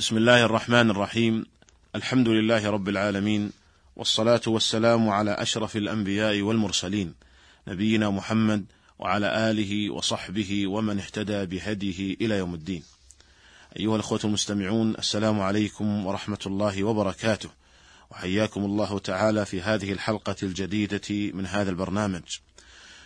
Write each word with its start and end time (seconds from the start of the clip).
بسم 0.00 0.16
الله 0.16 0.44
الرحمن 0.44 0.90
الرحيم. 0.90 1.46
الحمد 1.96 2.28
لله 2.28 2.70
رب 2.70 2.88
العالمين 2.88 3.52
والصلاة 3.96 4.40
والسلام 4.46 5.08
على 5.08 5.30
أشرف 5.30 5.76
الأنبياء 5.76 6.40
والمرسلين 6.40 7.14
نبينا 7.68 8.10
محمد 8.10 8.64
وعلى 8.98 9.50
آله 9.50 9.90
وصحبه 9.90 10.66
ومن 10.66 10.98
اهتدى 10.98 11.46
بهديه 11.46 12.16
إلى 12.20 12.38
يوم 12.38 12.54
الدين. 12.54 12.82
أيها 13.76 13.94
الأخوة 13.94 14.20
المستمعون 14.24 14.94
السلام 14.94 15.40
عليكم 15.40 16.06
ورحمة 16.06 16.40
الله 16.46 16.84
وبركاته. 16.84 17.50
وحياكم 18.10 18.64
الله 18.64 18.98
تعالى 18.98 19.46
في 19.46 19.60
هذه 19.60 19.92
الحلقة 19.92 20.36
الجديدة 20.42 21.32
من 21.34 21.46
هذا 21.46 21.70
البرنامج. 21.70 22.38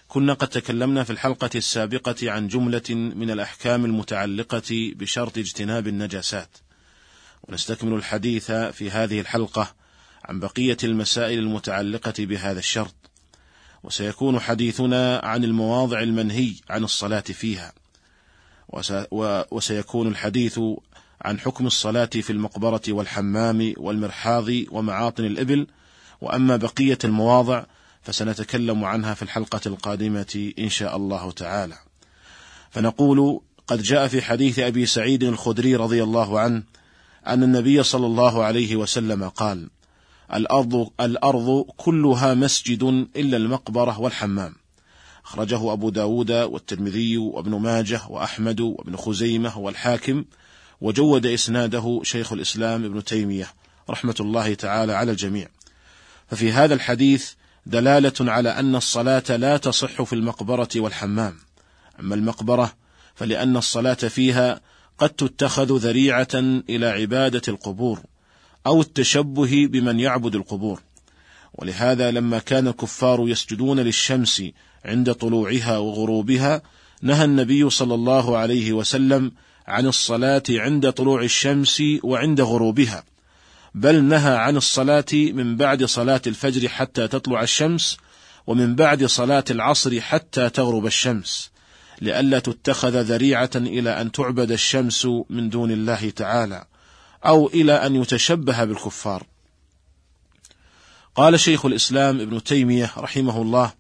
كنا 0.09 0.33
قد 0.33 0.49
تكلمنا 0.49 1.05
في 1.05 1.11
الحلقة 1.11 1.51
السابقة 1.55 2.31
عن 2.31 2.49
جملة 2.49 2.91
من 2.91 3.31
الأحكام 3.31 3.85
المتعلقة 3.85 4.93
بشرط 4.97 5.39
اجتناب 5.39 5.89
النجاسات. 5.89 6.49
ونستكمل 7.49 7.93
الحديث 7.93 8.53
في 8.53 8.91
هذه 8.91 9.21
الحلقة 9.21 9.75
عن 10.25 10.41
بقية 10.41 10.77
المسائل 10.85 11.39
المتعلقة 11.39 12.15
بهذا 12.19 12.59
الشرط. 12.59 12.95
وسيكون 13.83 14.41
حديثنا 14.41 15.19
عن 15.25 15.45
المواضع 15.45 16.01
المنهي 16.01 16.55
عن 16.71 16.85
الصلاة 16.85 17.21
فيها. 17.21 17.73
وسيكون 19.51 20.09
الحديث 20.09 20.61
عن 21.23 21.41
حكم 21.41 21.67
الصلاة 21.67 22.05
في 22.05 22.31
المقبرة 22.31 22.83
والحمام 22.89 23.73
والمرحاض 23.77 24.49
ومعاطن 24.71 25.25
الإبل. 25.25 25.67
وأما 26.21 26.57
بقية 26.57 26.99
المواضع 27.05 27.65
فسنتكلم 28.03 28.85
عنها 28.85 29.15
في 29.15 29.23
الحلقة 29.23 29.61
القادمة 29.67 30.53
إن 30.59 30.69
شاء 30.69 30.97
الله 30.97 31.31
تعالى. 31.31 31.79
فنقول 32.71 33.41
قد 33.67 33.83
جاء 33.83 34.09
في 34.09 34.23
حديث 34.23 34.59
أبي 34.59 34.87
سعيد 34.87 35.25
الخدري 35.25 35.77
رضي 35.77 36.03
الله 36.03 36.41
عنه 36.41 36.63
أن 37.27 37.43
النبي 37.43 37.83
صلى 37.83 38.07
الله 38.07 38.45
عليه 38.45 38.77
وسلم 38.77 39.29
قال: 39.29 39.71
الأرض 40.35 40.91
الأرض 41.01 41.67
كلها 41.77 42.35
مسجد 42.35 42.83
إلا 43.17 43.37
المقبرة 43.37 44.01
والحمام. 44.01 44.55
أخرجه 45.25 45.73
أبو 45.73 45.91
داود 45.91 46.33
والترمذي 46.33 47.19
وابن 47.19 47.55
ماجه 47.55 48.01
وأحمد 48.09 48.61
وابن 48.61 48.97
خزيمة 48.97 49.59
والحاكم 49.59 50.25
وجود 50.81 51.27
إسناده 51.27 52.01
شيخ 52.03 52.33
الإسلام 52.33 52.85
ابن 52.85 53.05
تيمية 53.05 53.49
رحمة 53.91 54.15
الله 54.21 54.55
تعالى 54.55 54.93
على 54.93 55.13
الجميع. 55.13 55.49
ففي 56.29 56.53
هذا 56.53 56.75
الحديث 56.75 57.33
دلالة 57.67 58.33
على 58.33 58.49
أن 58.49 58.77
الصلاة 58.77 59.37
لا 59.37 59.57
تصح 59.57 60.03
في 60.03 60.13
المقبرة 60.13 60.69
والحمام. 60.77 61.37
أما 62.01 62.15
المقبرة 62.15 62.73
فلأن 63.15 63.57
الصلاة 63.57 63.95
فيها 63.95 64.61
قد 64.99 65.11
تتخذ 65.11 65.77
ذريعة 65.77 66.29
إلى 66.69 66.87
عبادة 66.87 67.43
القبور 67.49 68.01
أو 68.67 68.81
التشبه 68.81 69.67
بمن 69.67 70.01
يعبد 70.01 70.35
القبور. 70.35 70.81
ولهذا 71.55 72.11
لما 72.11 72.39
كان 72.39 72.69
الكفار 72.69 73.29
يسجدون 73.29 73.81
للشمس 73.81 74.43
عند 74.85 75.13
طلوعها 75.15 75.79
وغروبها 75.79 76.63
نهى 77.03 77.25
النبي 77.25 77.71
صلى 77.71 77.95
الله 77.95 78.37
عليه 78.39 78.73
وسلم 78.73 79.33
عن 79.67 79.87
الصلاة 79.87 80.43
عند 80.51 80.93
طلوع 80.93 81.23
الشمس 81.23 81.83
وعند 82.03 82.41
غروبها، 82.41 83.05
بل 83.75 84.05
نهى 84.05 84.37
عن 84.37 84.57
الصلاة 84.57 85.05
من 85.13 85.57
بعد 85.57 85.85
صلاة 85.85 86.23
الفجر 86.27 86.69
حتى 86.69 87.09
تطلع 87.09 87.43
الشمس، 87.43 87.97
ومن 88.47 88.75
بعد 88.75 89.05
صلاة 89.05 89.45
العصر 89.51 90.01
حتى 90.01 90.51
تغرب 90.51 90.87
الشمس، 90.87 91.51
لئلا 92.01 92.39
تتخذ 92.39 93.03
ذريعة 93.03 93.51
إلى 93.57 94.01
أن 94.01 94.13
تعبد 94.13 94.53
الشمس 94.53 95.07
من 95.31 95.51
دون 95.51 95.71
الله 95.71 96.11
تعالى، 96.11 96.65
أو 97.27 97.49
إلى 97.49 97.73
أن 97.73 97.97
يتشبه 97.97 98.65
بالكفار. 98.65 99.27
قال 101.15 101.41
شيخ 101.41 101.67
الإسلام 101.67 102.21
ابن 102.21 102.45
تيمية 102.45 102.91
رحمه 102.97 103.43
الله: 103.43 103.73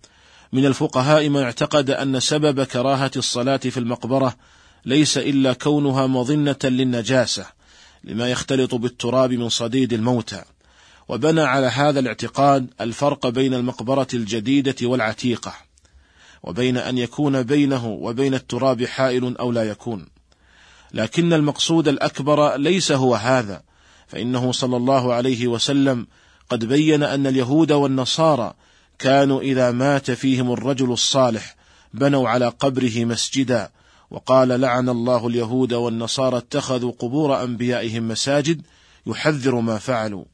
من 0.52 0.66
الفقهاء 0.66 1.28
من 1.28 1.42
اعتقد 1.42 1.90
أن 1.90 2.20
سبب 2.20 2.64
كراهة 2.64 3.10
الصلاة 3.16 3.56
في 3.56 3.76
المقبرة 3.76 4.36
ليس 4.84 5.18
إلا 5.18 5.52
كونها 5.52 6.06
مظنة 6.06 6.58
للنجاسة 6.64 7.46
لما 8.04 8.30
يختلط 8.30 8.74
بالتراب 8.74 9.32
من 9.32 9.48
صديد 9.48 9.92
الموتى 9.92 10.42
وبنى 11.08 11.40
على 11.40 11.66
هذا 11.66 12.00
الاعتقاد 12.00 12.70
الفرق 12.80 13.28
بين 13.28 13.54
المقبرة 13.54 14.06
الجديدة 14.14 14.74
والعتيقة 14.82 15.54
وبين 16.44 16.76
أن 16.76 16.98
يكون 16.98 17.42
بينه 17.42 17.86
وبين 17.86 18.34
التراب 18.34 18.84
حائل 18.84 19.36
أو 19.36 19.52
لا 19.52 19.64
يكون. 19.64 20.06
لكن 20.94 21.32
المقصود 21.32 21.88
الأكبر 21.88 22.56
ليس 22.56 22.92
هو 22.92 23.14
هذا 23.14 23.62
فإنه 24.06 24.52
صلى 24.52 24.76
الله 24.76 25.14
عليه 25.14 25.46
وسلم 25.46 26.06
قد 26.50 26.64
بين 26.64 27.02
أن 27.02 27.26
اليهود 27.26 27.72
والنصارى 27.72 28.54
كانوا 28.98 29.40
إذا 29.40 29.70
مات 29.70 30.10
فيهم 30.10 30.52
الرجل 30.52 30.92
الصالح 30.92 31.56
بنوا 31.94 32.28
على 32.28 32.48
قبره 32.48 33.04
مسجدا 33.04 33.70
وقال 34.10 34.48
لعن 34.48 34.88
الله 34.88 35.26
اليهود 35.26 35.72
والنصارى 35.72 36.38
اتخذوا 36.38 36.92
قبور 36.98 37.42
أنبيائهم 37.42 38.08
مساجد 38.08 38.62
يحذر 39.06 39.60
ما 39.60 39.78
فعلوا 39.78 40.24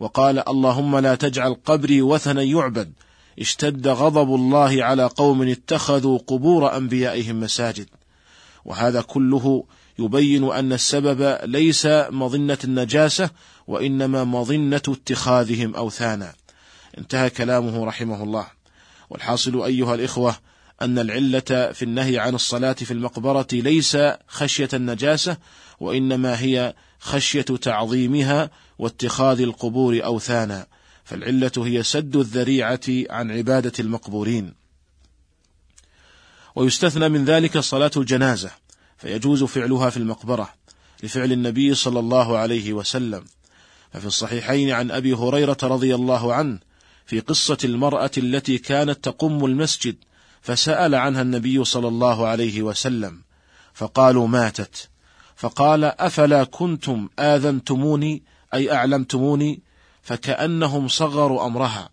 وقال 0.00 0.48
اللهم 0.48 0.98
لا 0.98 1.14
تجعل 1.14 1.56
قبري 1.64 2.02
وثنا 2.02 2.42
يعبد 2.42 2.92
اشتد 3.38 3.88
غضب 3.88 4.34
الله 4.34 4.84
على 4.84 5.04
قوم 5.04 5.48
اتخذوا 5.48 6.18
قبور 6.26 6.76
أنبيائهم 6.76 7.40
مساجد. 7.40 7.88
وهذا 8.64 9.00
كله 9.00 9.64
يبين 9.98 10.52
أن 10.52 10.72
السبب 10.72 11.38
ليس 11.44 11.86
مظنة 12.10 12.58
النجاسة 12.64 13.30
وإنما 13.66 14.24
مظنة 14.24 14.82
اتخاذهم 14.88 15.74
أوثانا. 15.74 16.32
انتهى 16.98 17.30
كلامه 17.30 17.84
رحمه 17.84 18.22
الله. 18.22 18.46
والحاصل 19.10 19.62
أيها 19.64 19.94
الإخوة 19.94 20.36
أن 20.82 20.98
العلة 20.98 21.72
في 21.72 21.82
النهي 21.82 22.18
عن 22.18 22.34
الصلاة 22.34 22.72
في 22.72 22.90
المقبرة 22.90 23.46
ليس 23.52 23.98
خشية 24.28 24.68
النجاسة 24.74 25.36
وإنما 25.80 26.40
هي 26.40 26.74
خشية 27.00 27.42
تعظيمها 27.42 28.50
واتخاذ 28.78 29.40
القبور 29.40 30.04
أوثانا. 30.04 30.66
فالعلة 31.06 31.52
هي 31.56 31.82
سد 31.82 32.16
الذريعة 32.16 32.80
عن 32.88 33.30
عبادة 33.30 33.72
المقبورين. 33.80 34.54
ويستثنى 36.54 37.08
من 37.08 37.24
ذلك 37.24 37.58
صلاة 37.58 37.90
الجنازة 37.96 38.50
فيجوز 38.98 39.44
فعلها 39.44 39.90
في 39.90 39.96
المقبرة 39.96 40.54
لفعل 41.02 41.32
النبي 41.32 41.74
صلى 41.74 42.00
الله 42.00 42.38
عليه 42.38 42.72
وسلم. 42.72 43.24
ففي 43.92 44.06
الصحيحين 44.06 44.70
عن 44.70 44.90
أبي 44.90 45.14
هريرة 45.14 45.58
رضي 45.62 45.94
الله 45.94 46.34
عنه 46.34 46.58
في 47.06 47.20
قصة 47.20 47.58
المرأة 47.64 48.10
التي 48.18 48.58
كانت 48.58 49.04
تقم 49.04 49.44
المسجد 49.44 49.96
فسأل 50.42 50.94
عنها 50.94 51.22
النبي 51.22 51.64
صلى 51.64 51.88
الله 51.88 52.26
عليه 52.26 52.62
وسلم 52.62 53.22
فقالوا 53.74 54.26
ماتت 54.26 54.88
فقال 55.36 55.84
أفلا 55.84 56.44
كنتم 56.44 57.08
آذنتموني 57.18 58.22
أي 58.54 58.72
أعلمتموني 58.72 59.60
فكأنهم 60.06 60.88
صغروا 60.88 61.46
أمرها. 61.46 61.88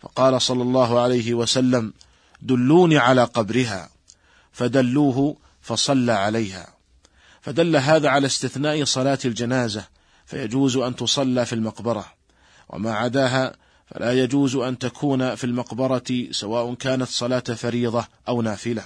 فقال 0.00 0.42
صلى 0.42 0.62
الله 0.62 1.00
عليه 1.00 1.34
وسلم 1.34 1.92
دلوني 2.42 2.98
على 2.98 3.24
قبرها. 3.24 3.90
فدلوه 4.52 5.36
فصلى 5.60 6.12
عليها. 6.12 6.66
فدل 7.40 7.76
هذا 7.76 8.08
على 8.08 8.26
استثناء 8.26 8.84
صلاة 8.84 9.18
الجنازة 9.24 9.84
فيجوز 10.26 10.76
أن 10.76 10.96
تصلى 10.96 11.46
في 11.46 11.52
المقبرة. 11.52 12.04
وما 12.68 12.92
عداها 12.92 13.56
فلا 13.86 14.12
يجوز 14.12 14.56
أن 14.56 14.78
تكون 14.78 15.34
في 15.34 15.44
المقبرة 15.44 16.28
سواء 16.30 16.74
كانت 16.74 17.08
صلاة 17.08 17.40
فريضة 17.40 18.06
أو 18.28 18.42
نافلة. 18.42 18.84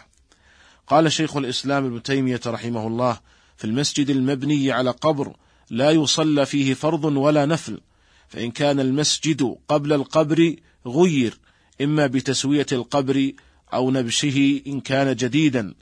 قال 0.86 1.12
شيخ 1.12 1.36
الإسلام 1.36 1.84
ابن 1.86 2.02
تيمية 2.02 2.40
رحمه 2.46 2.86
الله: 2.86 3.18
في 3.56 3.64
المسجد 3.64 4.10
المبني 4.10 4.72
على 4.72 4.90
قبر 4.90 5.36
لا 5.70 5.90
يصلى 5.90 6.46
فيه 6.46 6.74
فرض 6.74 7.04
ولا 7.04 7.46
نفل، 7.46 7.80
فإن 8.28 8.50
كان 8.50 8.80
المسجد 8.80 9.56
قبل 9.68 9.92
القبر 9.92 10.56
غير 10.86 11.38
إما 11.80 12.06
بتسوية 12.06 12.66
القبر 12.72 13.32
أو 13.72 13.90
نبشه 13.90 14.62
إن 14.66 14.80
كان 14.80 15.16
جديدا، 15.16 15.74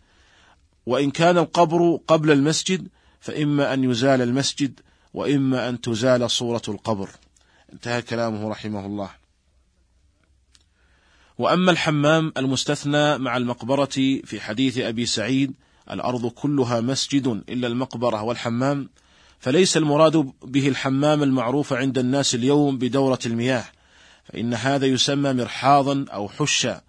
وإن 0.86 1.10
كان 1.10 1.38
القبر 1.38 1.98
قبل 2.06 2.30
المسجد 2.30 2.88
فإما 3.20 3.74
أن 3.74 3.84
يزال 3.84 4.22
المسجد 4.22 4.80
وإما 5.14 5.68
أن 5.68 5.80
تزال 5.80 6.30
صورة 6.30 6.62
القبر. 6.68 7.10
انتهى 7.72 8.02
كلامه 8.02 8.48
رحمه 8.48 8.86
الله. 8.86 9.10
وأما 11.38 11.70
الحمام 11.70 12.32
المستثنى 12.36 13.18
مع 13.18 13.36
المقبرة 13.36 14.20
في 14.24 14.40
حديث 14.40 14.78
أبي 14.78 15.06
سعيد 15.06 15.54
الأرض 15.90 16.26
كلها 16.26 16.80
مسجد 16.80 17.26
إلا 17.26 17.66
المقبرة 17.66 18.22
والحمام 18.22 18.88
فليس 19.42 19.76
المراد 19.76 20.32
به 20.44 20.68
الحمام 20.68 21.22
المعروف 21.22 21.72
عند 21.72 21.98
الناس 21.98 22.34
اليوم 22.34 22.78
بدورة 22.78 23.18
المياه 23.26 23.64
فإن 24.24 24.54
هذا 24.54 24.86
يسمى 24.86 25.32
مرحاضا 25.32 26.04
أو 26.12 26.28
حشا 26.28 26.80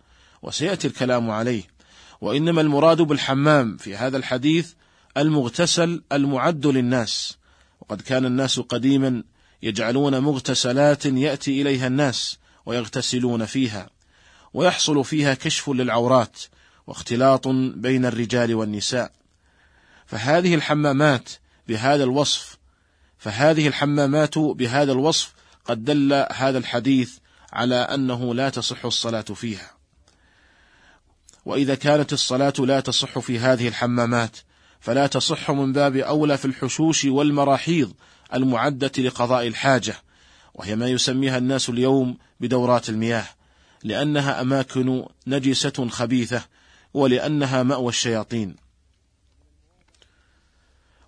وسيأتي 0.42 0.88
الكلام 0.88 1.30
عليه. 1.30 1.64
وإنما 2.22 2.62
المراد 2.62 3.02
بالحمام 3.02 3.78
في 3.78 3.96
هذا 3.96 4.18
الحديث 4.18 4.74
المغتسل 5.18 6.04
المعد 6.12 6.68
للناس. 6.68 7.38
وقد 7.82 8.02
كان 8.02 8.26
الناس 8.26 8.60
قديما 8.60 9.24
يجعلون 9.64 10.20
مغتسلات 10.20 11.06
يأتي 11.06 11.62
إليها 11.62 11.88
الناس 11.88 12.38
ويغتسلون 12.66 13.46
فيها 13.46 13.90
ويحصل 14.54 15.06
فيها 15.06 15.34
كشف 15.34 15.70
للعورات 15.70 16.40
واختلاط 16.88 17.48
بين 17.76 18.06
الرجال 18.06 18.56
والنساء. 18.56 19.12
فهذه 20.06 20.56
الحمامات 20.56 21.30
بهذا 21.68 22.04
الوصف. 22.04 22.58
فهذه 23.18 23.68
الحمامات 23.68 24.38
بهذا 24.38 24.92
الوصف 24.92 25.34
قد 25.66 25.84
دل 25.84 26.26
هذا 26.32 26.58
الحديث 26.58 27.18
على 27.54 27.76
أنه 27.76 28.36
لا 28.36 28.50
تصح 28.50 28.86
الصلاة 28.86 29.22
فيها. 29.22 29.72
وإذا 31.46 31.76
كانت 31.76 32.14
الصلاة 32.14 32.54
لا 32.60 32.80
تصح 32.80 33.20
في 33.20 33.40
هذه 33.40 33.68
الحمامات 33.68 34.38
فلا 34.80 35.08
تصح 35.08 35.52
من 35.52 35.74
باب 35.74 35.96
أولى 35.96 36.38
في 36.38 36.46
الحشوش 36.46 37.06
والمراحيض 37.06 37.94
المعدة 38.34 38.92
لقضاء 38.98 39.48
الحاجة 39.48 39.96
وهي 40.54 40.76
ما 40.76 40.88
يسميها 40.88 41.38
الناس 41.38 41.70
اليوم 41.70 42.18
بدورات 42.40 42.90
المياه 42.90 43.26
لأنها 43.84 44.42
أماكن 44.42 45.06
نجسة 45.28 45.88
خبيثة 45.90 46.46
ولأنها 46.94 47.64
مأوى 47.64 47.90
الشياطين. 47.90 48.56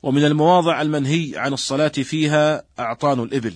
ومن 0.05 0.25
المواضع 0.25 0.81
المنهي 0.81 1.31
عن 1.35 1.53
الصلاة 1.53 1.87
فيها 1.87 2.63
أعطان 2.79 3.19
الإبل 3.19 3.55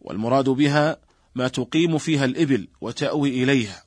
والمراد 0.00 0.48
بها 0.48 0.96
ما 1.34 1.48
تقيم 1.48 1.98
فيها 1.98 2.24
الإبل 2.24 2.68
وتأوي 2.80 3.42
إليها 3.42 3.84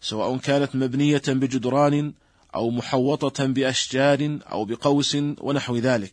سواء 0.00 0.36
كانت 0.36 0.76
مبنية 0.76 1.22
بجدران 1.28 2.12
أو 2.54 2.70
محوطة 2.70 3.46
بأشجار 3.46 4.38
أو 4.52 4.64
بقوس 4.64 5.16
ونحو 5.40 5.76
ذلك. 5.76 6.12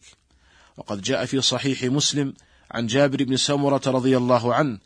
وقد 0.77 1.01
جاء 1.01 1.25
في 1.25 1.41
صحيح 1.41 1.83
مسلم 1.83 2.33
عن 2.71 2.87
جابر 2.87 3.23
بن 3.23 3.37
سمرة 3.37 3.81
رضي 3.87 4.17
الله 4.17 4.53
عنه 4.55 4.79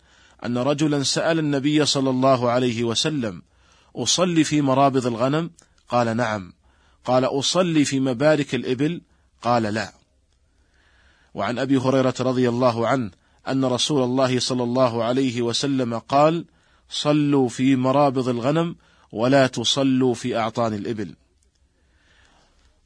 أن 0.46 0.58
رجلا 0.58 1.04
سأل 1.04 1.40
النبي 1.40 1.86
صلى 1.86 2.10
الله 2.10 2.50
عليه 2.50 2.84
وسلم 2.84 3.42
أصلي 3.96 4.44
في 4.44 4.62
مرابض 4.62 5.08
الغنم؟ 5.08 5.52
قال 5.90 6.18
نعم. 6.18 6.54
قال 7.06 7.26
أصلي 7.26 7.86
في 7.86 8.00
مبارك 8.00 8.56
الإبل 8.56 9.02
قال 9.42 9.64
لا. 9.64 9.94
وعن 11.34 11.60
أبي 11.60 11.78
هريرة 11.78 12.14
رضي 12.20 12.50
الله 12.50 12.88
عنه 12.88 13.12
أن 13.48 13.66
رسول 13.66 14.04
الله 14.04 14.40
صلى 14.40 14.64
الله 14.64 15.04
عليه 15.04 15.42
وسلم 15.42 15.98
قال: 15.98 16.46
صلوا 16.90 17.50
في 17.50 17.76
مرابض 17.76 18.30
الغنم 18.30 18.76
ولا 19.12 19.48
تصلوا 19.48 20.14
في 20.14 20.38
أعطان 20.38 20.74
الإبل. 20.74 21.16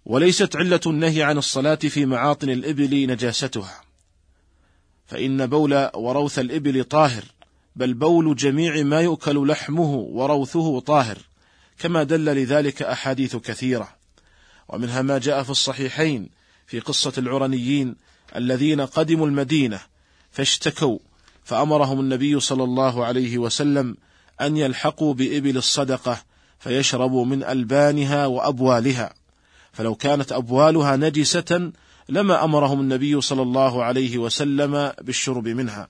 وليست 0.06 0.56
علة 0.56 0.80
النهي 0.86 1.24
عن 1.24 1.38
الصلاة 1.38 1.76
في 1.76 2.06
معاطن 2.06 2.50
الإبل 2.50 3.08
نجاستها، 3.08 3.82
فإن 5.06 5.48
بول 5.48 5.90
وروث 5.96 6.40
الإبل 6.40 6.84
طاهر، 6.84 7.24
بل 7.76 7.94
بول 7.94 8.36
جميع 8.36 8.84
ما 8.84 9.02
يؤكل 9.02 9.48
لحمه 9.48 9.94
وروثه 9.94 10.80
طاهر، 10.80 11.18
كما 11.80 12.04
دل 12.04 12.26
لذلك 12.26 12.82
أحاديث 12.82 13.36
كثيرة، 13.36 13.96
ومنها 14.70 15.02
ما 15.02 15.18
جاء 15.18 15.44
في 15.44 15.50
الصحيحين 15.50 16.30
في 16.68 16.80
قصة 16.80 17.14
العرنيين 17.18 17.96
الذين 18.36 18.82
قدموا 18.82 19.28
المدينة 19.28 19.80
فاشتكوا 20.32 21.00
فأمرهم 21.44 22.00
النبي 22.00 22.40
صلى 22.40 22.64
الله 22.64 23.06
عليه 23.06 23.38
وسلم 23.38 23.98
أن 24.42 24.58
يلحقوا 24.58 25.14
بإبل 25.14 25.58
الصدقة 25.58 26.24
فيشربوا 26.60 27.26
من 27.26 27.44
ألبانها 27.44 28.26
وأبوالها. 28.26 29.14
فلو 29.72 29.96
كانت 29.96 30.32
أبوالها 30.32 30.96
نجسة 30.96 31.72
لما 32.10 32.44
أمرهم 32.44 32.80
النبي 32.80 33.22
صلى 33.22 33.42
الله 33.42 33.84
عليه 33.84 34.18
وسلم 34.18 34.92
بالشرب 35.02 35.48
منها. 35.48 35.88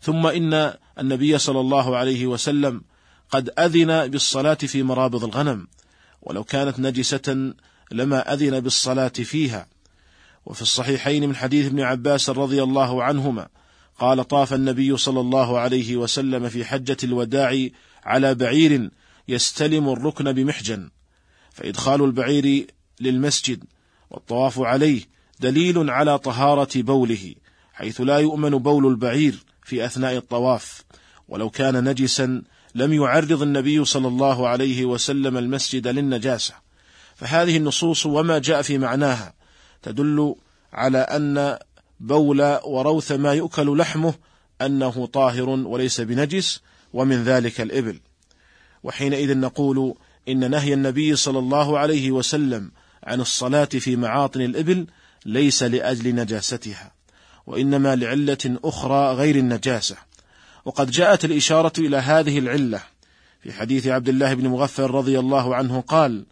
ثم 0.00 0.26
إن 0.26 0.74
النبي 0.98 1.38
صلى 1.38 1.60
الله 1.60 1.96
عليه 1.96 2.26
وسلم 2.26 2.82
قد 3.30 3.50
أذن 3.58 4.08
بالصلاة 4.08 4.54
في 4.54 4.82
مرابض 4.82 5.24
الغنم. 5.24 5.66
ولو 6.22 6.44
كانت 6.44 6.80
نجسة 6.80 7.54
لما 7.92 8.32
أذن 8.32 8.60
بالصلاة 8.60 9.08
فيها. 9.08 9.66
وفي 10.46 10.62
الصحيحين 10.62 11.28
من 11.28 11.36
حديث 11.36 11.66
ابن 11.66 11.80
عباس 11.80 12.30
رضي 12.30 12.62
الله 12.62 13.04
عنهما 13.04 13.48
قال 13.98 14.28
طاف 14.28 14.54
النبي 14.54 14.96
صلى 14.96 15.20
الله 15.20 15.58
عليه 15.58 15.96
وسلم 15.96 16.48
في 16.48 16.64
حجة 16.64 16.96
الوداع 17.04 17.68
على 18.04 18.34
بعير 18.34 18.90
يستلم 19.28 19.88
الركن 19.88 20.32
بمحجن 20.32 20.90
فإدخال 21.52 22.04
البعير 22.04 22.66
للمسجد 23.00 23.64
والطواف 24.10 24.60
عليه 24.60 25.02
دليل 25.40 25.90
على 25.90 26.18
طهارة 26.18 26.82
بوله 26.82 27.34
حيث 27.72 28.00
لا 28.00 28.18
يؤمن 28.18 28.50
بول 28.50 28.86
البعير 28.86 29.44
في 29.62 29.86
أثناء 29.86 30.16
الطواف. 30.16 30.82
ولو 31.28 31.50
كان 31.50 31.88
نجسا 31.88 32.42
لم 32.74 32.92
يعرض 32.92 33.42
النبي 33.42 33.84
صلى 33.84 34.08
الله 34.08 34.48
عليه 34.48 34.84
وسلم 34.84 35.36
المسجد 35.36 35.88
للنجاسة. 35.88 36.54
فهذه 37.16 37.56
النصوص 37.56 38.06
وما 38.06 38.38
جاء 38.38 38.62
في 38.62 38.78
معناها 38.78 39.34
تدل 39.82 40.34
على 40.72 40.98
أن 40.98 41.58
بول 42.00 42.42
وروث 42.64 43.12
ما 43.12 43.32
يؤكل 43.32 43.78
لحمه 43.78 44.14
أنه 44.62 45.06
طاهر 45.06 45.48
وليس 45.48 46.00
بنجس 46.00 46.60
ومن 46.92 47.24
ذلك 47.24 47.60
الإبل. 47.60 48.00
وحينئذ 48.82 49.38
نقول 49.38 49.94
إن 50.28 50.50
نهي 50.50 50.74
النبي 50.74 51.16
صلى 51.16 51.38
الله 51.38 51.78
عليه 51.78 52.10
وسلم 52.10 52.70
عن 53.04 53.20
الصلاة 53.20 53.64
في 53.64 53.96
معاطن 53.96 54.40
الإبل 54.40 54.86
ليس 55.26 55.62
لأجل 55.62 56.14
نجاستها 56.14 56.92
وإنما 57.46 57.96
لعلة 57.96 58.58
أخرى 58.64 59.14
غير 59.14 59.36
النجاسة. 59.36 59.96
وقد 60.64 60.90
جاءت 60.90 61.24
الإشارة 61.24 61.72
إلى 61.78 61.96
هذه 61.96 62.38
العلة 62.38 62.82
في 63.42 63.52
حديث 63.52 63.86
عبد 63.86 64.08
الله 64.08 64.34
بن 64.34 64.48
مغفر 64.48 64.90
رضي 64.90 65.18
الله 65.18 65.54
عنه 65.54 65.80
قال 65.80 66.26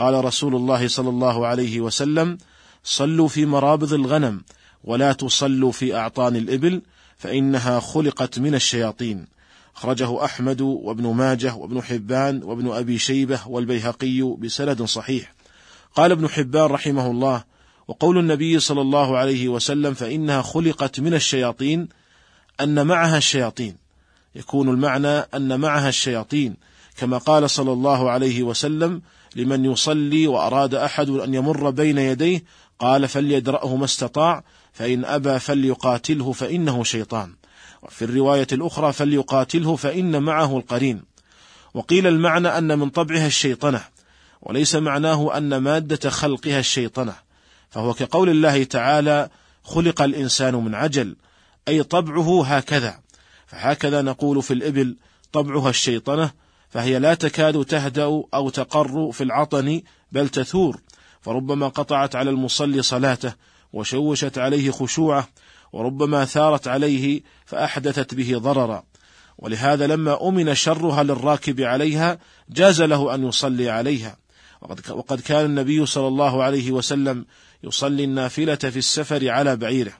قال 0.00 0.24
رسول 0.24 0.54
الله 0.56 0.88
صلى 0.88 1.08
الله 1.08 1.46
عليه 1.46 1.80
وسلم 1.80 2.38
صلوا 2.84 3.28
في 3.28 3.46
مرابض 3.46 3.92
الغنم 3.92 4.42
ولا 4.84 5.12
تصلوا 5.12 5.72
في 5.72 5.96
أعطان 5.96 6.36
الإبل 6.36 6.82
فإنها 7.16 7.80
خلقت 7.80 8.38
من 8.38 8.54
الشياطين. 8.54 9.26
أخرجه 9.76 10.24
أحمد 10.24 10.60
وابن 10.60 11.06
ماجه 11.06 11.54
وابن 11.54 11.82
حبان 11.82 12.42
وابن 12.42 12.70
أبي 12.70 12.98
شيبة 12.98 13.40
والبيهقي 13.46 14.36
بسند 14.38 14.82
صحيح. 14.82 15.34
قال 15.94 16.12
ابن 16.12 16.28
حبان 16.28 16.64
رحمه 16.64 17.10
الله 17.10 17.44
وقول 17.88 18.18
النبي 18.18 18.60
صلى 18.60 18.80
الله 18.80 19.18
عليه 19.18 19.48
وسلم 19.48 19.94
فإنها 19.94 20.42
خلقت 20.42 21.00
من 21.00 21.14
الشياطين 21.14 21.88
أن 22.60 22.86
معها 22.86 23.18
الشياطين. 23.18 23.76
يكون 24.34 24.68
المعنى 24.68 25.08
أن 25.08 25.60
معها 25.60 25.88
الشياطين 25.88 26.56
كما 26.96 27.18
قال 27.18 27.50
صلى 27.50 27.72
الله 27.72 28.10
عليه 28.10 28.42
وسلم 28.42 29.02
لمن 29.36 29.64
يصلي 29.64 30.26
وأراد 30.26 30.74
أحد 30.74 31.08
أن 31.08 31.34
يمر 31.34 31.70
بين 31.70 31.98
يديه 31.98 32.44
قال 32.78 33.08
فليدرأه 33.08 33.76
ما 33.76 33.84
استطاع 33.84 34.44
فإن 34.72 35.04
أبى 35.04 35.38
فليقاتله 35.38 36.32
فإنه 36.32 36.84
شيطان. 36.84 37.34
وفي 37.82 38.04
الرواية 38.04 38.46
الأخرى 38.52 38.92
فليقاتله 38.92 39.76
فإن 39.76 40.22
معه 40.22 40.56
القرين. 40.56 41.02
وقيل 41.74 42.06
المعنى 42.06 42.48
أن 42.48 42.78
من 42.78 42.90
طبعها 42.90 43.26
الشيطنة 43.26 43.84
وليس 44.42 44.74
معناه 44.74 45.36
أن 45.36 45.56
مادة 45.56 46.10
خلقها 46.10 46.58
الشيطنة. 46.58 47.14
فهو 47.70 47.94
كقول 47.94 48.30
الله 48.30 48.64
تعالى 48.64 49.28
خلق 49.62 50.02
الإنسان 50.02 50.54
من 50.54 50.74
عجل 50.74 51.16
أي 51.68 51.82
طبعه 51.82 52.44
هكذا. 52.44 53.00
فهكذا 53.46 54.02
نقول 54.02 54.42
في 54.42 54.54
الإبل 54.54 54.96
طبعها 55.32 55.70
الشيطنة 55.70 56.30
فهي 56.70 56.98
لا 56.98 57.14
تكاد 57.14 57.64
تهدأ 57.64 58.22
أو 58.34 58.50
تقر 58.50 59.12
في 59.12 59.24
العطن 59.24 59.82
بل 60.12 60.28
تثور. 60.28 60.80
فربما 61.20 61.68
قطعت 61.68 62.16
على 62.16 62.30
المصلي 62.30 62.82
صلاته 62.82 63.32
وشوشت 63.72 64.38
عليه 64.38 64.70
خشوعه 64.70 65.28
وربما 65.72 66.24
ثارت 66.24 66.68
عليه 66.68 67.22
فأحدثت 67.46 68.14
به 68.14 68.38
ضررا. 68.38 68.82
ولهذا 69.38 69.86
لما 69.86 70.28
أمن 70.28 70.54
شرها 70.54 71.02
للراكب 71.02 71.60
عليها 71.60 72.18
جاز 72.50 72.82
له 72.82 73.14
أن 73.14 73.28
يصلي 73.28 73.70
عليها. 73.70 74.16
وقد 74.90 75.20
كان 75.20 75.44
النبي 75.44 75.86
صلى 75.86 76.08
الله 76.08 76.42
عليه 76.42 76.70
وسلم 76.70 77.26
يصلي 77.64 78.04
النافلة 78.04 78.54
في 78.54 78.76
السفر 78.78 79.28
على 79.28 79.56
بعيره. 79.56 79.92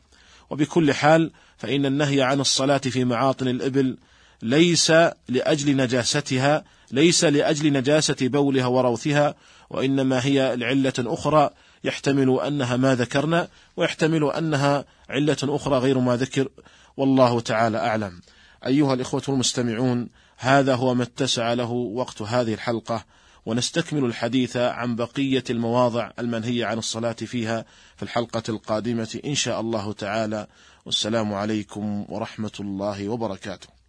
وبكل 0.50 0.94
حال 0.94 1.30
فإن 1.56 1.86
النهي 1.86 2.22
عن 2.22 2.40
الصلاة 2.40 2.78
في 2.78 3.04
معاطن 3.04 3.48
الإبل 3.48 3.96
ليس 4.42 4.90
لأجل 5.28 5.76
نجاستها 5.76 6.64
ليس 6.90 7.24
لأجل 7.24 7.72
نجاسة 7.72 8.16
بولها 8.20 8.66
وروثها 8.66 9.34
وإنما 9.70 10.24
هي 10.24 10.56
لعلة 10.56 10.92
أخرى 10.98 11.50
يحتمل 11.84 12.40
أنها 12.40 12.76
ما 12.76 12.94
ذكرنا 12.94 13.48
ويحتمل 13.76 14.24
أنها 14.32 14.84
علة 15.08 15.36
أخرى 15.44 15.78
غير 15.78 15.98
ما 15.98 16.16
ذكر 16.16 16.48
والله 16.96 17.40
تعالى 17.40 17.78
أعلم. 17.78 18.20
أيها 18.66 18.94
الإخوة 18.94 19.22
المستمعون 19.28 20.08
هذا 20.36 20.74
هو 20.74 20.94
ما 20.94 21.02
اتسع 21.02 21.52
له 21.52 21.70
وقت 21.70 22.22
هذه 22.22 22.54
الحلقة 22.54 23.04
ونستكمل 23.46 24.04
الحديث 24.04 24.56
عن 24.56 24.96
بقية 24.96 25.44
المواضع 25.50 26.10
المنهية 26.18 26.66
عن 26.66 26.78
الصلاة 26.78 27.12
فيها 27.12 27.64
في 27.96 28.02
الحلقة 28.02 28.42
القادمة 28.48 29.20
إن 29.24 29.34
شاء 29.34 29.60
الله 29.60 29.92
تعالى. 29.92 30.46
والسلام 30.86 31.34
عليكم 31.34 32.04
ورحمة 32.08 32.52
الله 32.60 33.08
وبركاته. 33.08 33.79